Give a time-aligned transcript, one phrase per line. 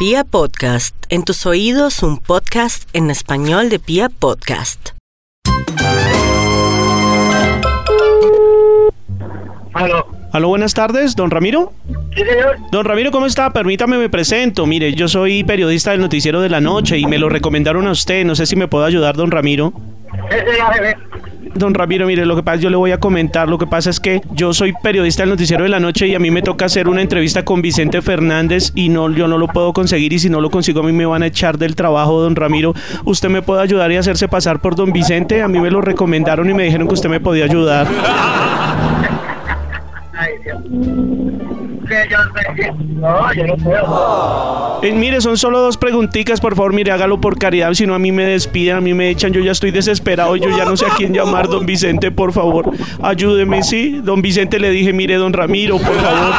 [0.00, 4.92] Pia Podcast, en tus oídos un podcast en español de Pia Podcast.
[9.74, 10.06] Aló.
[10.32, 11.74] Aló, buenas tardes, don Ramiro.
[12.16, 12.56] Sí, señor.
[12.72, 13.52] Don Ramiro, ¿cómo está?
[13.52, 14.64] Permítame, me presento.
[14.64, 18.24] Mire, yo soy periodista del Noticiero de la Noche y me lo recomendaron a usted.
[18.24, 19.74] No sé si me puede ayudar, don Ramiro.
[20.30, 20.96] Bebé.
[21.54, 23.98] Don Ramiro, mire, lo que pasa, yo le voy a comentar, lo que pasa es
[23.98, 26.88] que yo soy periodista del Noticiero de la Noche y a mí me toca hacer
[26.88, 30.40] una entrevista con Vicente Fernández y no, yo no lo puedo conseguir y si no
[30.40, 32.74] lo consigo a mí me van a echar del trabajo, don Ramiro.
[33.04, 35.42] ¿Usted me puede ayudar y hacerse pasar por don Vicente?
[35.42, 37.88] A mí me lo recomendaron y me dijeron que usted me podía ayudar.
[41.90, 42.20] Ay, Dios.
[42.54, 42.72] Que yo sé.
[43.00, 44.80] No, yo no puedo.
[44.82, 47.98] Eh, mire, son solo dos preguntitas, por favor, mire, hágalo por caridad, si no a
[47.98, 50.86] mí me despiden, a mí me echan, yo ya estoy desesperado, yo ya no sé
[50.86, 52.70] a quién llamar, don Vicente, por favor,
[53.02, 56.34] ayúdeme, sí, don Vicente le dije, mire, don Ramiro, por favor.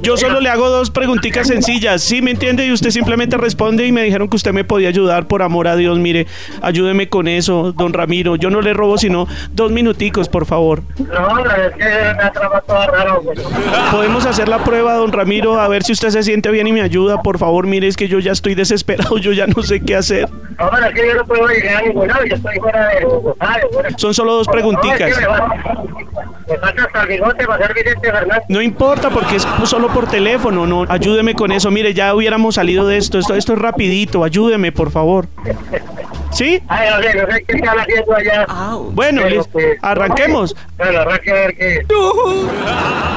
[0.00, 2.66] Yo solo le hago dos preguntitas sencillas, ¿sí me entiende?
[2.66, 5.76] Y usted simplemente responde y me dijeron que usted me podía ayudar, por amor a
[5.76, 6.26] Dios, mire,
[6.62, 10.82] ayúdeme con eso, don Ramiro, yo no le robo sino dos minuticos, por favor.
[10.98, 13.22] No, es que me atrapa todo raro.
[13.90, 16.82] Podemos hacer la prueba, don Ramiro, a ver si usted se siente bien y me
[16.82, 19.96] ayuda, por favor, mire, es que yo ya estoy desesperado, yo ya no sé qué
[19.96, 20.28] hacer.
[20.58, 23.60] Ahora que yo no puedo llegar a ningún lado, yo estoy fuera de Bogotá.
[23.96, 25.10] Son solo dos preguntitas.
[28.48, 31.70] No importa porque es solo por teléfono, no, ayúdeme con eso.
[31.70, 35.26] Mire, ya hubiéramos salido de esto, esto, esto es rapidito, ayúdeme, por favor.
[36.32, 36.62] ¿Sí?
[36.68, 38.46] Ay, no sé, no sé qué están haciendo allá.
[38.92, 40.56] Bueno, Pero, pues, arranquemos.
[40.78, 41.86] Bueno, arranque a ver qué.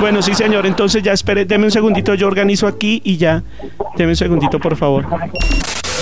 [0.02, 3.42] Bueno, sí, señor, entonces ya espere, deme un segundito, yo organizo aquí y ya.
[3.96, 5.06] Deme un segundito, por favor.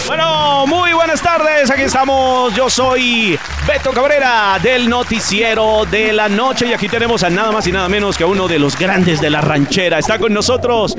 [0.07, 2.53] Bueno, muy buenas tardes, aquí estamos.
[2.55, 7.65] Yo soy Beto Cabrera del Noticiero de la Noche y aquí tenemos a nada más
[7.65, 9.99] y nada menos que a uno de los grandes de la ranchera.
[9.99, 10.97] Está con nosotros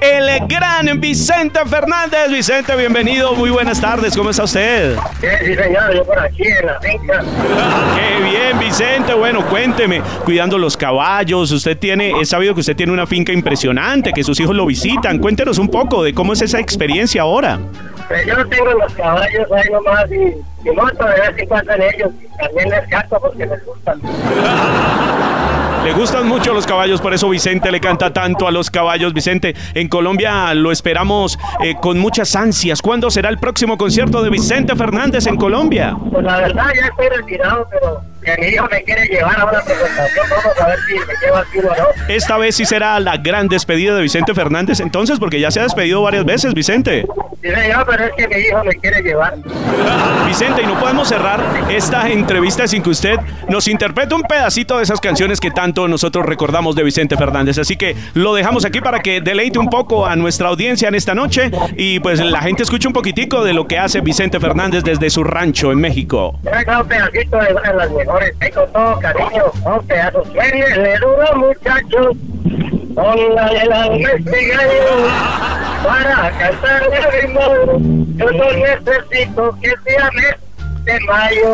[0.00, 2.30] el gran Vicente Fernández.
[2.30, 4.96] Vicente, bienvenido, muy buenas tardes, ¿cómo está usted?
[5.20, 7.24] Sí, sí, señor, yo por aquí en la finca.
[7.96, 9.14] Qué bien, Vicente.
[9.14, 14.12] Bueno, cuénteme, cuidando los caballos, usted tiene, he sabido que usted tiene una finca impresionante,
[14.12, 15.18] que sus hijos lo visitan.
[15.18, 17.58] Cuéntenos un poco de cómo es esa experiencia ahora.
[18.08, 20.74] Pues yo tengo los caballos ahí nomás y, y
[21.06, 22.10] vez en cuando en ellos.
[22.20, 24.00] Y también les canto porque les gustan.
[25.84, 29.12] Le gustan mucho los caballos, por eso Vicente le canta tanto a los caballos.
[29.12, 32.80] Vicente, en Colombia lo esperamos eh, con muchas ansias.
[32.80, 35.96] ¿Cuándo será el próximo concierto de Vicente Fernández en Colombia?
[36.10, 38.00] Pues la verdad ya estoy retirado, pero
[38.38, 40.26] mi hijo me quiere llevar a una presentación.
[40.30, 41.88] Vamos a ver si me lleva aquí o no.
[42.08, 45.64] Esta vez sí será la gran despedida de Vicente Fernández entonces, porque ya se ha
[45.64, 47.04] despedido varias veces, Vicente.
[47.42, 49.34] Sí, señor, pero es que mi hijo me quiere llevar.
[50.26, 53.16] Vicente, y no podemos cerrar esta entrevista sin que usted
[53.48, 57.58] nos interprete un pedacito de esas canciones que tanto nosotros recordamos de Vicente Fernández.
[57.58, 61.14] Así que lo dejamos aquí para que deleite un poco a nuestra audiencia en esta
[61.14, 65.10] noche y pues la gente escuche un poquitico de lo que hace Vicente Fernández desde
[65.10, 66.38] su rancho en México.
[66.42, 68.34] Un pedacito de una de las mejores.
[68.40, 69.44] Ahí con todo cariño.
[69.64, 70.24] Un pedazo.
[70.34, 72.16] le duro, muchachos.
[72.94, 73.50] La
[75.82, 77.40] para cantar el ritmo.
[78.16, 80.36] Yo no necesito que sea mes
[80.84, 81.52] de mayo.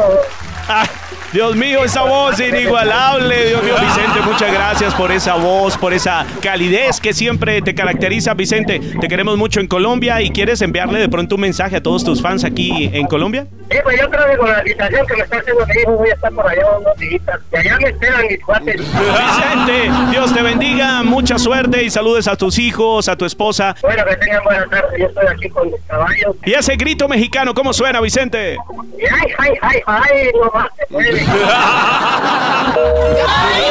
[1.33, 3.49] Dios mío, esa voz inigualable.
[3.49, 8.33] Dios mío, Vicente, muchas gracias por esa voz, por esa calidez que siempre te caracteriza,
[8.33, 8.81] Vicente.
[8.99, 12.23] Te queremos mucho en Colombia y quieres enviarle de pronto un mensaje a todos tus
[12.23, 13.47] fans aquí en Colombia.
[13.71, 16.09] Sí, pues yo creo que con la invitación que me está haciendo mi hijo voy
[16.09, 17.23] a estar por allá unos días.
[17.53, 18.77] Y allá me esperan mis cuates.
[18.79, 23.77] Vicente, Dios te bendiga, mucha suerte y saludes a tus hijos, a tu esposa.
[23.83, 24.99] Bueno, que tengan buena tarde.
[24.99, 26.37] Yo estoy aquí con mis caballos.
[26.47, 28.57] Y ese grito mexicano, ¿cómo suena, Vicente?
[29.13, 30.71] Ay, ay, ay, ay, no más
[31.27, 32.75] 哈